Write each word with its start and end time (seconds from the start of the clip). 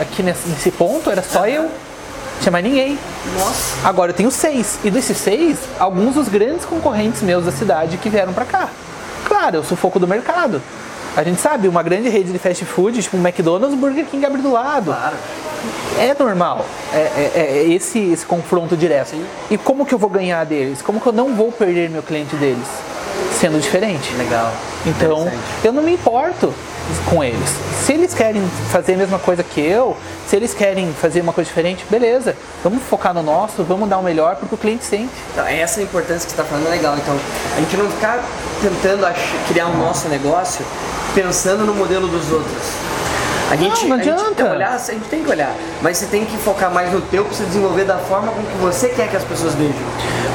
aqui 0.00 0.22
nesse, 0.22 0.48
nesse 0.48 0.70
ponto 0.70 1.10
era 1.10 1.22
só 1.22 1.46
eu. 1.46 1.62
Não 1.64 2.42
tinha 2.42 2.52
mais 2.52 2.64
ninguém. 2.64 2.98
Nossa. 3.38 3.88
Agora 3.88 4.10
eu 4.10 4.14
tenho 4.14 4.30
seis. 4.30 4.78
E 4.84 4.90
desses 4.90 5.16
seis, 5.16 5.56
alguns 5.78 6.14
dos 6.14 6.28
grandes 6.28 6.64
concorrentes 6.66 7.22
meus 7.22 7.44
da 7.46 7.52
cidade 7.52 7.96
que 7.96 8.08
vieram 8.10 8.32
pra 8.32 8.44
cá. 8.44 8.68
Claro, 9.24 9.56
eu 9.56 9.64
sou 9.64 9.76
foco 9.76 9.98
do 9.98 10.06
mercado. 10.06 10.60
A 11.16 11.22
gente 11.22 11.40
sabe, 11.40 11.66
uma 11.66 11.82
grande 11.82 12.10
rede 12.10 12.30
de 12.30 12.38
fast 12.38 12.62
food, 12.66 13.02
tipo 13.02 13.16
o 13.16 13.20
McDonald's, 13.26 13.72
o 13.72 13.76
Burger 13.80 14.04
King 14.04 14.26
abre 14.26 14.42
do 14.42 14.52
lado. 14.52 14.92
Claro. 14.92 15.16
É 15.98 16.14
normal. 16.22 16.66
É, 16.92 16.98
é- 16.98 17.32
é 17.34 17.72
esse, 17.72 17.98
esse 18.12 18.26
confronto 18.26 18.76
direto. 18.76 19.08
Sim. 19.12 19.24
E 19.50 19.56
como 19.56 19.86
que 19.86 19.94
eu 19.94 19.98
vou 19.98 20.10
ganhar 20.10 20.44
deles? 20.44 20.82
Como 20.82 21.00
que 21.00 21.06
eu 21.06 21.12
não 21.14 21.34
vou 21.34 21.50
perder 21.50 21.88
meu 21.88 22.02
cliente 22.02 22.36
deles? 22.36 22.66
Sendo 23.32 23.58
diferente. 23.58 24.12
Legal. 24.14 24.52
Então, 24.84 25.30
eu 25.64 25.72
não 25.72 25.82
me 25.82 25.94
importo 25.94 26.52
com 27.08 27.22
eles. 27.22 27.48
Se 27.84 27.92
eles 27.92 28.14
querem 28.14 28.42
fazer 28.70 28.94
a 28.94 28.96
mesma 28.96 29.18
coisa 29.18 29.42
que 29.42 29.60
eu, 29.60 29.96
se 30.28 30.36
eles 30.36 30.54
querem 30.54 30.92
fazer 30.92 31.20
uma 31.20 31.32
coisa 31.32 31.48
diferente, 31.48 31.84
beleza. 31.88 32.36
Vamos 32.62 32.82
focar 32.82 33.14
no 33.14 33.22
nosso, 33.22 33.62
vamos 33.62 33.88
dar 33.88 33.98
o 33.98 34.02
melhor 34.02 34.36
porque 34.36 34.54
o 34.54 34.58
cliente 34.58 34.84
sente. 34.84 35.12
Então, 35.32 35.46
essa 35.46 35.82
importância 35.82 36.26
que 36.26 36.34
você 36.34 36.40
está 36.40 36.44
falando 36.44 36.66
é 36.66 36.70
legal. 36.70 36.96
Então, 36.96 37.16
a 37.56 37.60
gente 37.60 37.76
não 37.76 37.90
ficar 37.90 38.24
tentando 38.60 39.06
criar 39.48 39.66
um 39.68 39.78
nosso 39.78 40.08
negócio 40.08 40.64
pensando 41.14 41.64
no 41.64 41.74
modelo 41.74 42.08
dos 42.08 42.30
outros. 42.32 42.85
A 43.50 43.54
gente, 43.54 43.86
não 43.86 43.96
a 43.96 43.98
gente 43.98 44.10
adianta. 44.10 44.34
tem 44.34 44.34
que 44.34 44.52
olhar, 44.52 44.74
a 44.74 44.78
gente 44.78 45.08
tem 45.08 45.22
que 45.22 45.30
olhar, 45.30 45.54
mas 45.80 45.96
você 45.96 46.06
tem 46.06 46.24
que 46.24 46.36
focar 46.38 46.70
mais 46.70 46.92
no 46.92 47.00
teu 47.00 47.24
para 47.24 47.32
você 47.32 47.44
desenvolver 47.44 47.84
da 47.84 47.96
forma 47.98 48.32
com 48.32 48.42
que 48.42 48.56
você 48.58 48.88
quer 48.88 49.08
que 49.08 49.16
as 49.16 49.24
pessoas 49.24 49.54
vejam. 49.54 49.74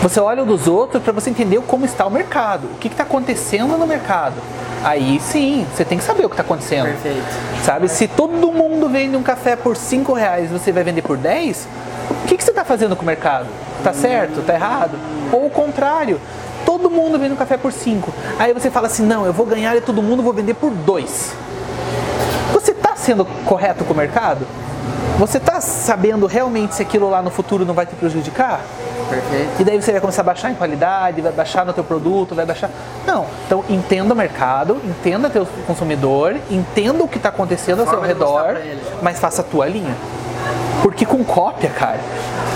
Você 0.02 0.20
olha 0.20 0.44
o 0.44 0.46
dos 0.46 0.68
outros 0.68 1.04
para 1.04 1.12
você 1.12 1.30
entender 1.30 1.62
como 1.68 1.86
está 1.86 2.06
o 2.06 2.10
mercado, 2.10 2.66
o 2.74 2.78
que 2.78 2.88
está 2.88 3.04
acontecendo 3.04 3.78
no 3.78 3.86
mercado. 3.86 4.36
Aí 4.84 5.20
sim, 5.20 5.68
você 5.76 5.84
tem 5.84 5.98
que 5.98 6.04
saber 6.04 6.26
o 6.26 6.30
que 6.30 6.34
está 6.34 6.44
acontecendo. 6.44 6.86
Perfeito. 6.86 7.26
Sabe, 7.64 7.88
se 7.90 8.08
todo 8.08 8.52
mundo 8.52 8.88
vende 8.90 9.16
um 9.16 9.24
café 9.24 9.56
por 9.56 9.76
5 9.76 10.14
reais 10.14 10.50
e 10.50 10.54
você 10.54 10.72
vai 10.72 10.84
vender 10.84 11.02
por 11.02 11.18
10, 11.18 11.68
o 12.10 12.28
que, 12.28 12.38
que 12.38 12.44
você 12.44 12.50
está 12.52 12.64
fazendo 12.64 12.96
com 12.96 13.04
o 13.04 13.06
mercado? 13.06 13.48
Tá 13.84 13.94
certo? 13.94 14.42
Tá 14.42 14.54
errado? 14.54 14.98
Ou 15.32 15.48
o 15.48 15.50
contrário, 15.50 16.20
todo 16.66 16.90
mundo 16.90 17.20
vende 17.20 17.34
um 17.34 17.38
café 17.38 17.58
por 17.58 17.74
5. 17.74 18.12
Aí 18.40 18.54
você 18.54 18.72
fala 18.72 18.88
assim, 18.88 19.06
não, 19.06 19.26
eu 19.26 19.34
vou 19.34 19.46
ganhar 19.46 19.76
e 19.76 19.82
todo 19.82 20.02
mundo 20.02 20.24
vou 20.24 20.34
vender 20.34 20.54
por 20.54 20.72
2. 20.72 21.34
Sendo 23.02 23.26
correto 23.46 23.84
com 23.84 23.94
o 23.94 23.98
mercado? 23.98 24.46
Você 25.18 25.38
está 25.38 25.60
sabendo 25.60 26.26
realmente 26.26 26.76
se 26.76 26.82
aquilo 26.82 27.10
lá 27.10 27.22
no 27.22 27.30
futuro 27.30 27.66
não 27.66 27.74
vai 27.74 27.86
te 27.86 27.96
prejudicar? 27.96 28.62
Perfeito. 29.10 29.60
E 29.60 29.64
daí 29.64 29.82
você 29.82 29.92
vai 29.92 30.02
começar 30.02 30.22
a 30.22 30.26
baixar 30.26 30.52
em 30.52 30.56
qualidade, 30.56 31.22
vai 31.22 31.32
baixar 31.32 31.66
no 31.66 31.74
teu 31.74 31.84
produto, 31.84 32.34
vai 32.34 32.46
baixar. 32.46 32.70
Não. 33.06 33.26
Então 33.46 33.64
entenda 33.70 34.14
o 34.14 34.18
mercado, 34.18 34.80
entenda 34.86 35.30
teu 35.30 35.48
consumidor, 35.68 36.36
entenda 36.50 37.04
o 37.04 37.08
que 37.08 37.18
está 37.18 37.30
acontecendo 37.30 37.82
ao 37.82 37.88
seu 37.88 38.02
redor, 38.02 38.58
mas 39.02 39.20
faça 39.20 39.42
a 39.42 39.44
tua 39.44 39.68
linha. 39.68 39.96
Porque 40.82 41.06
com 41.06 41.24
cópia, 41.24 41.70
cara. 41.70 42.00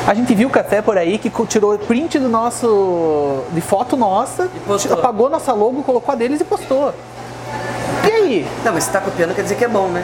A 0.07 0.13
gente 0.13 0.33
viu 0.33 0.49
café 0.49 0.81
por 0.81 0.97
aí 0.97 1.17
que 1.17 1.31
tirou 1.45 1.77
print 1.77 2.19
do 2.19 2.29
nosso. 2.29 3.43
de 3.51 3.61
foto 3.61 3.97
nossa, 3.97 4.49
apagou 4.91 5.29
nossa 5.29 5.51
logo, 5.51 5.83
colocou 5.83 6.13
a 6.13 6.15
deles 6.15 6.41
e 6.41 6.43
postou. 6.43 6.93
Aí? 8.15 8.47
Não, 8.63 8.73
mas 8.73 8.83
você 8.83 8.89
está 8.89 9.01
copiando 9.01 9.35
quer 9.35 9.43
dizer 9.43 9.55
que 9.55 9.65
é 9.65 9.67
bom, 9.67 9.87
né? 9.87 10.03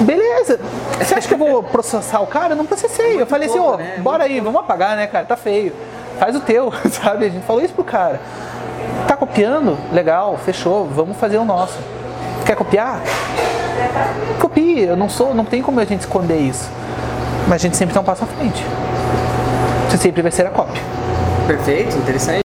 Beleza. 0.00 0.58
Você 0.98 1.14
acha 1.14 1.28
que 1.28 1.34
eu 1.34 1.38
vou 1.38 1.62
processar 1.62 2.20
o 2.20 2.26
cara? 2.26 2.52
Eu 2.52 2.56
não 2.56 2.66
processei. 2.66 3.20
eu 3.20 3.26
falei 3.26 3.48
assim, 3.48 3.58
pouco, 3.58 3.74
ó, 3.74 3.76
né? 3.76 3.98
bora 3.98 4.24
aí, 4.24 4.40
vamos 4.40 4.60
apagar, 4.60 4.96
né, 4.96 5.06
cara? 5.06 5.24
Tá 5.24 5.36
feio. 5.36 5.72
Faz 6.18 6.34
o 6.34 6.40
teu, 6.40 6.72
sabe? 6.90 7.26
A 7.26 7.28
gente 7.28 7.44
falou 7.44 7.62
isso 7.62 7.74
pro 7.74 7.84
cara. 7.84 8.20
Tá 9.06 9.16
copiando? 9.16 9.76
Legal, 9.92 10.38
fechou. 10.44 10.86
Vamos 10.86 11.16
fazer 11.16 11.38
o 11.38 11.44
nosso. 11.44 11.78
Quer 12.46 12.56
copiar? 12.56 13.00
Copie. 14.40 14.80
Eu 14.80 14.96
não 14.96 15.08
sou, 15.08 15.34
não 15.34 15.44
tem 15.44 15.62
como 15.62 15.80
a 15.80 15.84
gente 15.84 16.00
esconder 16.00 16.38
isso. 16.38 16.68
Mas 17.46 17.60
a 17.60 17.62
gente 17.62 17.76
sempre 17.76 17.94
dá 17.94 18.00
um 18.00 18.04
passo 18.04 18.24
à 18.24 18.26
frente. 18.26 18.64
Você 19.88 19.98
sempre 19.98 20.22
vai 20.22 20.30
ser 20.30 20.46
a 20.46 20.50
cópia. 20.50 20.82
Perfeito, 21.46 21.96
interessante. 21.98 22.38